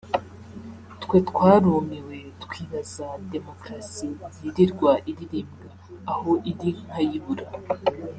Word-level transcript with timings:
twe 1.03 1.17
twarumiwe 1.29 2.17
twibaza 2.43 3.07
democracy 3.33 4.07
yirirwa 4.41 4.91
iririmbwa 5.11 5.69
aho 6.13 6.31
iri 6.51 6.69
nkayibura 6.83 7.45